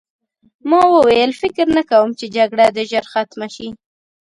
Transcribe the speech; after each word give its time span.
ما 0.69 0.81
وویل 0.95 1.31
فکر 1.41 1.65
نه 1.77 1.83
کوم 1.89 2.09
چې 2.19 2.25
جګړه 2.35 2.65
دې 2.75 2.83
ژر 2.91 3.05
ختمه 3.13 3.47
شي 3.55 3.67